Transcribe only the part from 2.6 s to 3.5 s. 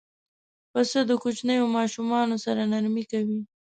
نرمي کوي.